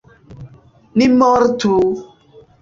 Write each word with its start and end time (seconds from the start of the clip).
Ni 1.01 1.07
mortu! 1.17 1.75